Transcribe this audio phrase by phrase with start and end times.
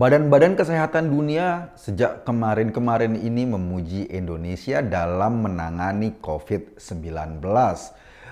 [0.00, 7.44] Badan-badan Kesehatan Dunia sejak kemarin-kemarin ini memuji Indonesia dalam menangani COVID-19.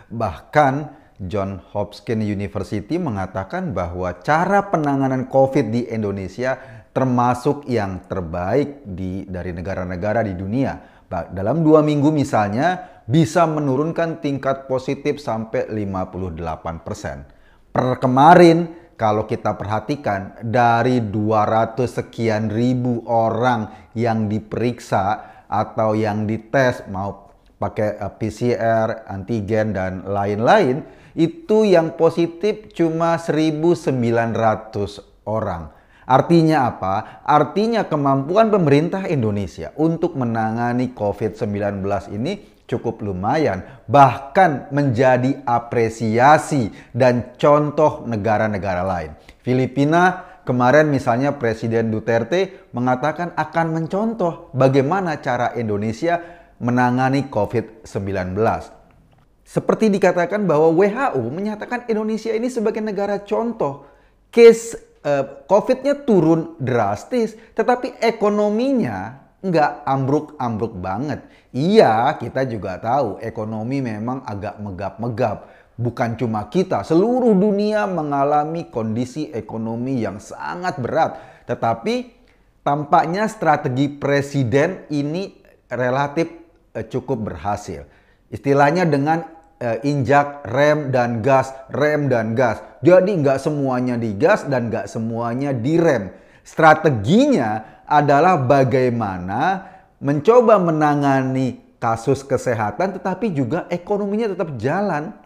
[0.08, 0.75] Bahkan
[1.29, 6.57] John Hopkins University mengatakan bahwa cara penanganan COVID di Indonesia
[6.96, 11.04] termasuk yang terbaik di dari negara-negara di dunia.
[11.04, 16.32] Dalam dua minggu misalnya bisa menurunkan tingkat positif sampai 58
[16.80, 17.29] persen.
[17.68, 26.82] Per kemarin kalau kita perhatikan dari 200 sekian ribu orang yang diperiksa atau yang dites
[26.90, 27.30] mau
[27.62, 30.82] pakai eh, PCR, antigen dan lain-lain
[31.14, 33.94] itu yang positif cuma 1.900
[35.27, 35.70] orang.
[36.08, 37.20] Artinya apa?
[37.22, 41.84] Artinya kemampuan pemerintah Indonesia untuk menangani COVID-19
[42.17, 49.17] ini cukup lumayan, bahkan menjadi apresiasi dan contoh negara-negara lain.
[49.41, 56.20] Filipina kemarin misalnya Presiden Duterte mengatakan akan mencontoh bagaimana cara Indonesia
[56.61, 58.37] menangani COVID-19.
[59.48, 63.89] Seperti dikatakan bahwa WHO menyatakan Indonesia ini sebagai negara contoh.
[64.29, 64.77] Case
[65.09, 71.22] uh, COVID-nya turun drastis, tetapi ekonominya nggak ambruk-ambruk banget.
[71.55, 75.39] Iya, kita juga tahu ekonomi memang agak megap-megap.
[75.78, 81.22] Bukan cuma kita, seluruh dunia mengalami kondisi ekonomi yang sangat berat.
[81.47, 81.95] Tetapi
[82.67, 85.39] tampaknya strategi presiden ini
[85.70, 86.27] relatif
[86.75, 87.86] uh, cukup berhasil.
[88.28, 89.23] Istilahnya dengan
[89.62, 92.58] uh, injak rem dan gas, rem dan gas.
[92.83, 96.11] Jadi nggak semuanya digas dan nggak semuanya direm.
[96.42, 99.64] Strateginya adalah bagaimana
[99.98, 105.17] mencoba menangani kasus kesehatan tetapi juga ekonominya tetap jalan.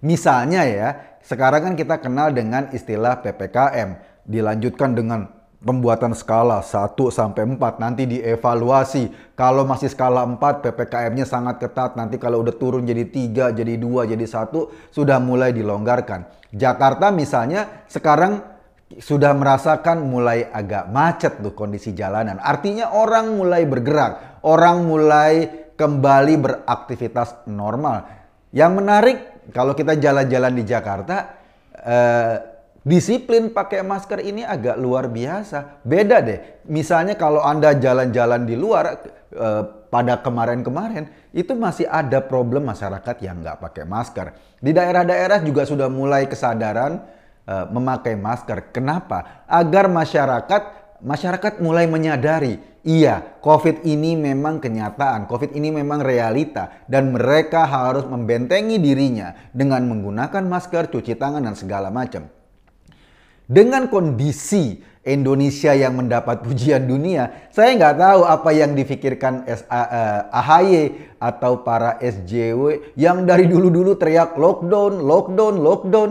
[0.00, 0.88] Misalnya ya,
[1.24, 5.28] sekarang kan kita kenal dengan istilah PPKM, dilanjutkan dengan
[5.60, 9.36] pembuatan skala 1 sampai 4 nanti dievaluasi.
[9.36, 11.94] Kalau masih skala 4 PPKM-nya sangat ketat.
[12.00, 16.24] Nanti kalau udah turun jadi 3, jadi 2, jadi 1 sudah mulai dilonggarkan.
[16.50, 18.42] Jakarta misalnya sekarang
[18.98, 22.42] sudah merasakan mulai agak macet tuh kondisi jalanan.
[22.42, 25.32] Artinya orang mulai bergerak, orang mulai
[25.78, 28.10] kembali beraktivitas normal.
[28.50, 29.18] Yang menarik
[29.54, 31.16] kalau kita jalan-jalan di Jakarta
[31.78, 32.36] eh,
[32.80, 35.84] Disiplin pakai masker ini agak luar biasa.
[35.84, 36.64] Beda deh.
[36.72, 39.04] Misalnya kalau Anda jalan-jalan di luar
[39.36, 39.62] eh,
[39.92, 44.32] pada kemarin-kemarin itu masih ada problem masyarakat yang nggak pakai masker.
[44.56, 48.74] Di daerah-daerah juga sudah mulai kesadaran eh, memakai masker.
[48.74, 49.44] Kenapa?
[49.46, 57.12] Agar masyarakat masyarakat mulai menyadari, iya, COVID ini memang kenyataan, COVID ini memang realita, dan
[57.12, 62.28] mereka harus membentengi dirinya dengan menggunakan masker, cuci tangan, dan segala macam.
[63.50, 69.42] Dengan kondisi Indonesia yang mendapat pujian dunia, saya nggak tahu apa yang difikirkan
[70.30, 76.10] AHY eh, atau para SJW yang dari dulu-dulu teriak lockdown, lockdown, lockdown.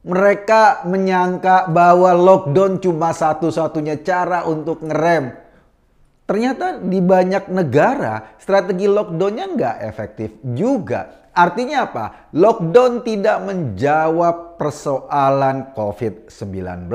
[0.00, 5.36] Mereka menyangka bahwa lockdown cuma satu-satunya cara untuk ngerem.
[6.24, 11.28] Ternyata di banyak negara strategi lockdownnya nggak efektif juga.
[11.36, 12.04] Artinya apa?
[12.32, 16.88] Lockdown tidak menjawab persoalan COVID-19.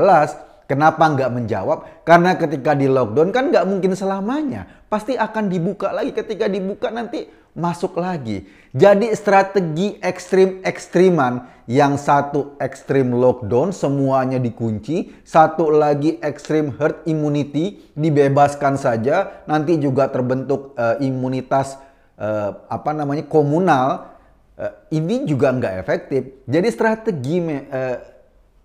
[0.65, 2.01] Kenapa nggak menjawab?
[2.01, 4.65] Karena ketika di lockdown kan nggak mungkin selamanya.
[4.89, 6.09] Pasti akan dibuka lagi.
[6.09, 8.43] Ketika dibuka nanti masuk lagi.
[8.75, 18.75] Jadi strategi ekstrim-ekstriman yang satu ekstrim lockdown semuanya dikunci, satu lagi ekstrim herd immunity dibebaskan
[18.75, 21.79] saja, nanti juga terbentuk uh, imunitas
[22.19, 24.13] uh, apa namanya komunal
[24.59, 26.21] uh, ini juga nggak efektif.
[26.45, 27.97] Jadi strategi uh,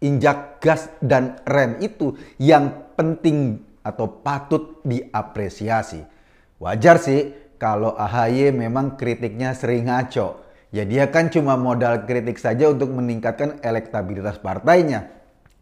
[0.02, 6.04] injak gas dan rem itu yang penting atau patut diapresiasi.
[6.60, 10.40] Wajar sih kalau AHY memang kritiknya sering ngaco.
[10.72, 15.12] Ya dia kan cuma modal kritik saja untuk meningkatkan elektabilitas partainya.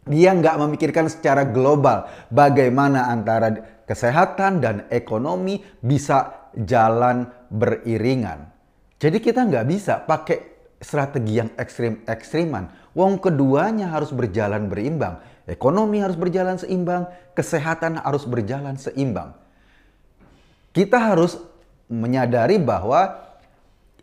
[0.06, 8.46] Dia nggak memikirkan secara global bagaimana antara kesehatan dan ekonomi bisa jalan beriringan.
[9.02, 10.38] Jadi kita nggak bisa pakai
[10.78, 12.94] strategi yang ekstrim-ekstriman.
[12.94, 15.18] Wong keduanya harus berjalan berimbang.
[15.48, 19.32] Ekonomi harus berjalan seimbang, kesehatan harus berjalan seimbang.
[20.76, 21.40] Kita harus
[21.88, 23.28] menyadari bahwa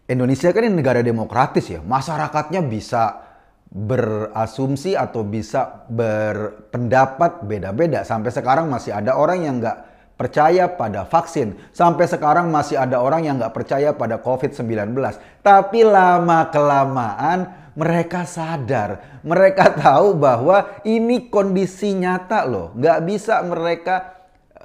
[0.06, 1.82] Indonesia kan ini negara demokratis ya.
[1.82, 3.26] Masyarakatnya bisa
[3.74, 8.06] berasumsi atau bisa berpendapat beda-beda.
[8.06, 9.78] Sampai sekarang masih ada orang yang nggak
[10.16, 11.58] percaya pada vaksin.
[11.74, 14.94] Sampai sekarang masih ada orang yang nggak percaya pada COVID-19.
[15.42, 22.72] Tapi lama-kelamaan mereka sadar, mereka tahu bahwa ini kondisi nyata loh.
[22.78, 24.16] Nggak bisa mereka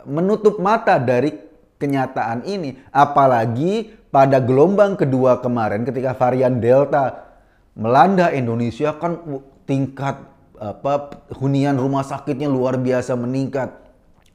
[0.07, 1.50] menutup mata dari
[1.81, 2.77] kenyataan ini.
[2.93, 7.33] Apalagi pada gelombang kedua kemarin ketika varian Delta
[7.73, 9.25] melanda Indonesia kan
[9.65, 10.21] tingkat
[10.61, 13.81] apa hunian rumah sakitnya luar biasa meningkat.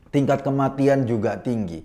[0.10, 1.84] Tingkat kematian juga tinggi.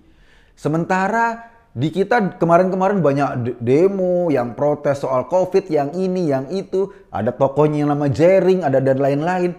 [0.55, 6.95] Sementara di kita kemarin-kemarin banyak demo yang protes soal COVID, yang ini, yang itu.
[7.11, 9.55] Ada tokonya yang nama Jering, ada dan lain-lain.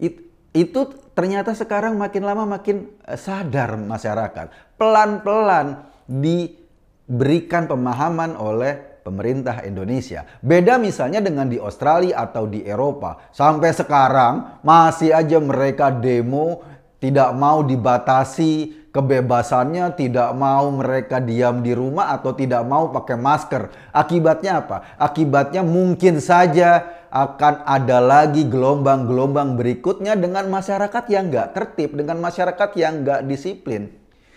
[0.00, 0.23] It,
[0.54, 0.86] itu
[1.18, 4.78] ternyata sekarang makin lama makin eh, sadar masyarakat.
[4.78, 10.24] Pelan-pelan diberikan pemahaman oleh pemerintah Indonesia.
[10.40, 13.28] Beda misalnya dengan di Australia atau di Eropa.
[13.34, 16.64] Sampai sekarang masih aja mereka demo
[17.02, 23.62] tidak mau dibatasi kebebasannya, tidak mau mereka diam di rumah atau tidak mau pakai masker.
[23.90, 24.94] Akibatnya apa?
[24.94, 32.70] Akibatnya mungkin saja akan ada lagi gelombang-gelombang berikutnya dengan masyarakat yang nggak tertib, dengan masyarakat
[32.78, 33.90] yang nggak disiplin.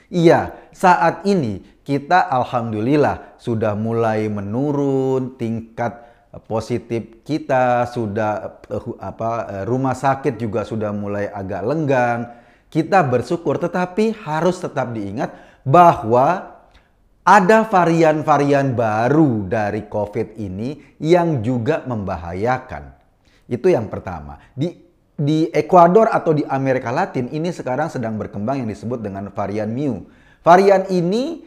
[0.09, 6.01] Iya, saat ini kita alhamdulillah sudah mulai menurun tingkat
[6.50, 12.46] positif kita, sudah eh, apa eh, rumah sakit juga sudah mulai agak lenggang
[12.77, 15.33] kita bersyukur, tetapi harus tetap diingat
[15.65, 16.53] bahwa
[17.25, 22.94] ada varian-varian baru dari COVID ini yang juga membahayakan.
[23.50, 24.38] Itu yang pertama.
[24.53, 24.77] Di
[25.18, 30.06] di Ekuador atau di Amerika Latin ini sekarang sedang berkembang yang disebut dengan varian Mu.
[30.45, 31.41] Varian ini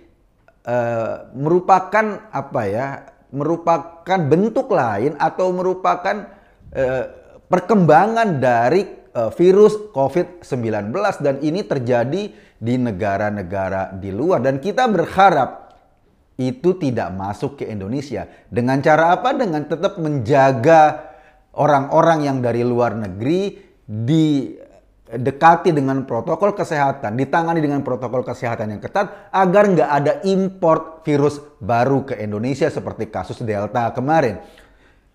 [0.67, 2.87] uh, merupakan apa ya?
[3.31, 6.27] Merupakan bentuk lain atau merupakan
[6.75, 7.05] uh,
[7.47, 12.23] perkembangan dari uh, virus COVID-19 dan ini terjadi
[12.61, 15.71] di negara-negara di luar dan kita berharap
[16.41, 18.25] itu tidak masuk ke Indonesia.
[18.49, 19.37] Dengan cara apa?
[19.37, 21.13] Dengan tetap menjaga
[21.53, 29.29] orang-orang yang dari luar negeri didekati dengan protokol kesehatan, ditangani dengan protokol kesehatan yang ketat
[29.29, 34.41] agar nggak ada import virus baru ke Indonesia seperti kasus Delta kemarin.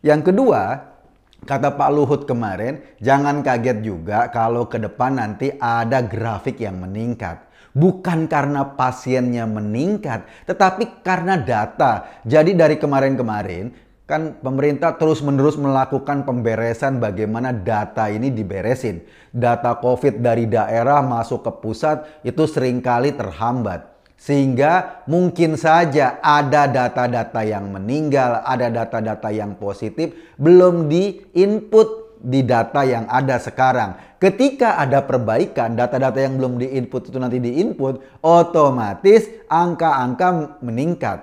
[0.05, 0.93] Yang kedua,
[1.43, 7.43] Kata Pak Luhut kemarin, jangan kaget juga kalau ke depan nanti ada grafik yang meningkat.
[7.75, 12.23] Bukan karena pasiennya meningkat, tetapi karena data.
[12.23, 19.01] Jadi dari kemarin-kemarin, kan pemerintah terus-menerus melakukan pemberesan bagaimana data ini diberesin.
[19.33, 23.94] Data COVID dari daerah masuk ke pusat itu sering kali terhambat.
[24.25, 32.81] Sehingga mungkin saja ada data-data yang meninggal, ada data-data yang positif belum di-input di data
[32.81, 34.17] yang ada sekarang.
[34.17, 41.21] Ketika ada perbaikan, data-data yang belum di-input itu nanti di-input, otomatis angka-angka meningkat.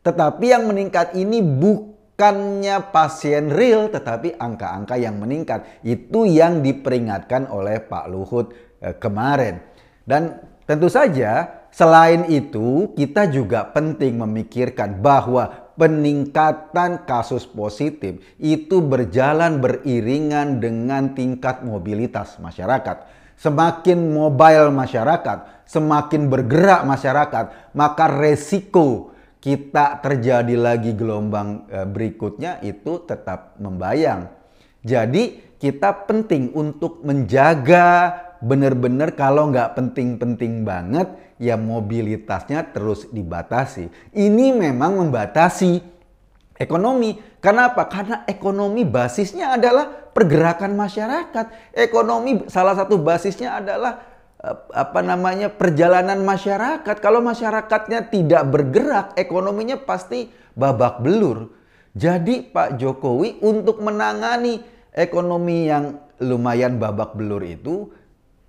[0.00, 5.84] Tetapi yang meningkat ini bukannya pasien real, tetapi angka-angka yang meningkat.
[5.84, 9.60] Itu yang diperingatkan oleh Pak Luhut eh, kemarin.
[10.08, 19.62] Dan tentu saja Selain itu, kita juga penting memikirkan bahwa peningkatan kasus positif itu berjalan
[19.62, 23.06] beriringan dengan tingkat mobilitas masyarakat.
[23.38, 27.44] Semakin mobile masyarakat, semakin bergerak masyarakat,
[27.78, 34.26] maka resiko kita terjadi lagi gelombang eh, berikutnya itu tetap membayang.
[34.82, 43.88] Jadi kita penting untuk menjaga benar-benar kalau nggak penting-penting banget, ya mobilitasnya terus dibatasi.
[44.12, 45.80] Ini memang membatasi
[46.58, 47.16] ekonomi.
[47.38, 47.86] Kenapa?
[47.86, 51.72] Karena ekonomi basisnya adalah pergerakan masyarakat.
[51.72, 54.02] Ekonomi salah satu basisnya adalah
[54.42, 56.96] eh, apa namanya perjalanan masyarakat.
[56.98, 60.28] Kalau masyarakatnya tidak bergerak, ekonominya pasti
[60.58, 61.54] babak belur.
[61.94, 64.60] Jadi Pak Jokowi untuk menangani
[64.94, 67.90] ekonomi yang lumayan babak belur itu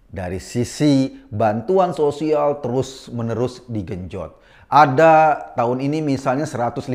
[0.10, 4.38] dari sisi bantuan sosial terus-menerus digenjot.
[4.70, 6.94] Ada tahun ini misalnya 151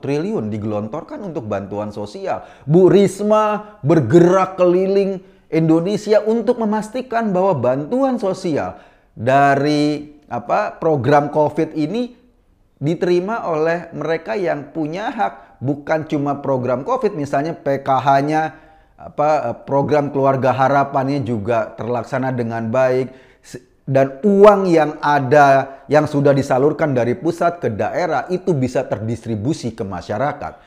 [0.00, 2.48] triliun digelontorkan untuk bantuan sosial.
[2.64, 5.20] Bu Risma bergerak keliling
[5.52, 8.80] Indonesia untuk memastikan bahwa bantuan sosial
[9.12, 12.16] dari apa program Covid ini
[12.76, 18.65] diterima oleh mereka yang punya hak, bukan cuma program Covid misalnya PKH-nya
[18.96, 23.12] apa eh, program keluarga harapannya juga terlaksana dengan baik
[23.86, 29.86] dan uang yang ada yang sudah disalurkan dari pusat ke daerah itu bisa terdistribusi ke
[29.86, 30.58] masyarakat.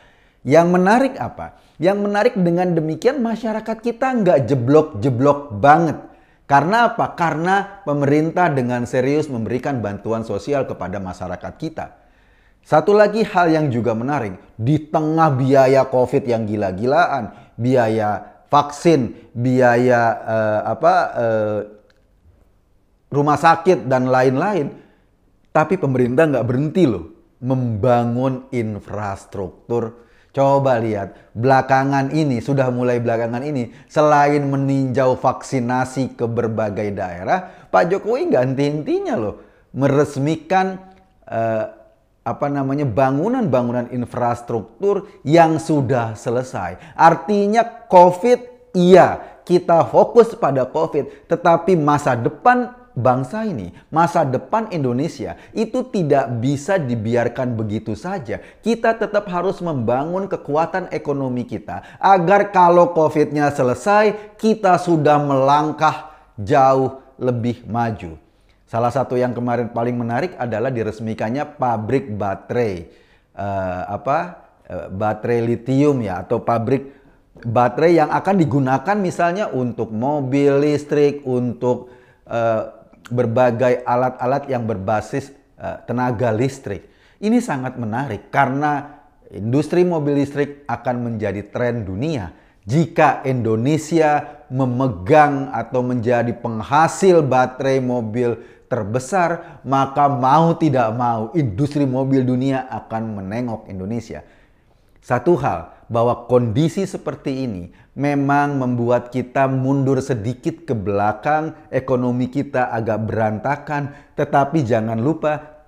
[0.47, 1.59] Yang menarik apa?
[1.83, 5.99] Yang menarik dengan demikian masyarakat kita nggak jeblok-jeblok banget.
[6.47, 7.11] Karena apa?
[7.13, 11.99] Karena pemerintah dengan serius memberikan bantuan sosial kepada masyarakat kita.
[12.63, 20.01] Satu lagi hal yang juga menarik, di tengah biaya COVID yang gila-gilaan, biaya vaksin, biaya
[20.23, 21.59] uh, apa uh,
[23.11, 24.71] rumah sakit dan lain-lain,
[25.51, 30.07] tapi pemerintah nggak berhenti loh membangun infrastruktur.
[30.29, 37.89] Coba lihat, belakangan ini, sudah mulai belakangan ini, selain meninjau vaksinasi ke berbagai daerah, Pak
[37.89, 39.35] Jokowi nggak henti-hentinya loh
[39.73, 40.77] meresmikan
[41.25, 41.78] uh,
[42.29, 46.77] apa namanya bangunan-bangunan infrastruktur yang sudah selesai.
[46.93, 55.39] Artinya COVID iya, kita fokus pada COVID, tetapi masa depan bangsa ini, masa depan Indonesia
[55.55, 58.43] itu tidak bisa dibiarkan begitu saja.
[58.61, 67.01] Kita tetap harus membangun kekuatan ekonomi kita agar kalau COVID-nya selesai, kita sudah melangkah jauh
[67.17, 68.28] lebih maju.
[68.69, 72.85] Salah satu yang kemarin paling menarik adalah diresmikannya pabrik baterai
[73.33, 74.17] uh, apa
[74.69, 76.93] uh, baterai lithium ya atau pabrik
[77.41, 81.89] baterai yang akan digunakan misalnya untuk mobil listrik, untuk
[82.29, 82.69] uh,
[83.09, 86.85] berbagai alat-alat yang berbasis uh, tenaga listrik.
[87.17, 89.01] Ini sangat menarik karena
[89.33, 92.37] industri mobil listrik akan menjadi tren dunia
[92.69, 102.21] jika Indonesia memegang atau menjadi penghasil baterai mobil terbesar, maka mau tidak mau industri mobil
[102.23, 104.21] dunia akan menengok Indonesia.
[105.01, 112.69] Satu hal, bahwa kondisi seperti ini memang membuat kita mundur sedikit ke belakang, ekonomi kita
[112.69, 115.65] agak berantakan, tetapi jangan lupa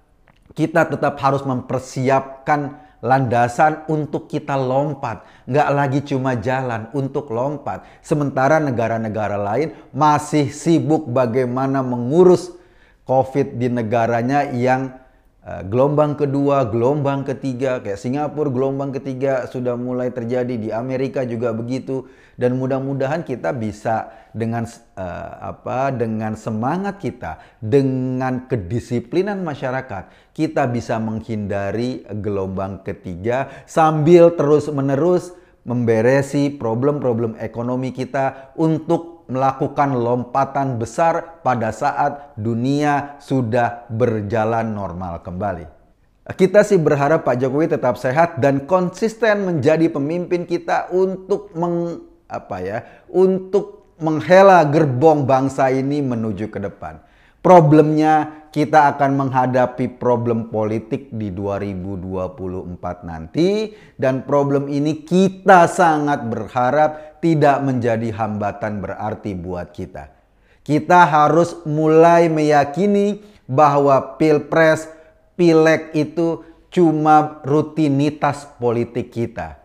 [0.53, 5.25] kita tetap harus mempersiapkan landasan untuk kita lompat.
[5.49, 7.81] Nggak lagi cuma jalan untuk lompat.
[8.05, 12.60] Sementara negara-negara lain masih sibuk bagaimana mengurus
[13.11, 14.95] COVID di negaranya yang
[15.43, 21.51] uh, gelombang kedua, gelombang ketiga, kayak Singapura gelombang ketiga sudah mulai terjadi di Amerika juga
[21.51, 22.07] begitu.
[22.39, 24.63] Dan mudah-mudahan kita bisa dengan
[24.95, 35.35] uh, apa dengan semangat kita, dengan kedisiplinan masyarakat, kita bisa menghindari gelombang ketiga sambil terus-menerus
[35.67, 45.65] memberesi problem-problem ekonomi kita untuk melakukan lompatan besar pada saat dunia sudah berjalan normal kembali.
[46.35, 52.57] Kita sih berharap Pak Jokowi tetap sehat dan konsisten menjadi pemimpin kita untuk meng, apa
[52.59, 52.77] ya,
[53.09, 56.99] untuk menghela gerbong bangsa ini menuju ke depan.
[57.41, 67.23] Problemnya kita akan menghadapi problem politik di 2024 nanti dan problem ini kita sangat berharap
[67.23, 70.11] tidak menjadi hambatan berarti buat kita.
[70.67, 74.85] Kita harus mulai meyakini bahwa pilpres,
[75.39, 79.63] pileg itu cuma rutinitas politik kita.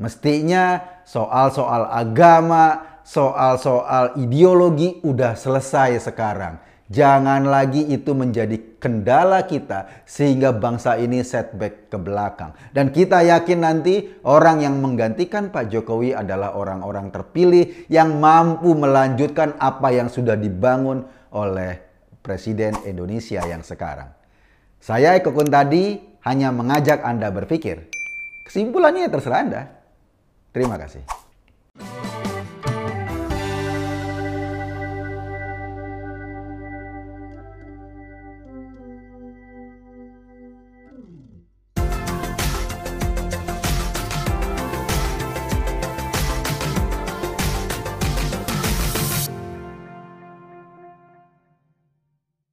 [0.00, 10.52] Mestinya soal-soal agama, soal-soal ideologi udah selesai sekarang Jangan lagi itu menjadi kendala kita sehingga
[10.52, 12.52] bangsa ini setback ke belakang.
[12.68, 19.56] Dan kita yakin nanti orang yang menggantikan Pak Jokowi adalah orang-orang terpilih yang mampu melanjutkan
[19.56, 21.80] apa yang sudah dibangun oleh
[22.20, 24.12] Presiden Indonesia yang sekarang.
[24.76, 25.96] Saya Eko tadi
[26.28, 27.88] hanya mengajak Anda berpikir.
[28.44, 29.62] Kesimpulannya terserah Anda.
[30.52, 31.21] Terima kasih.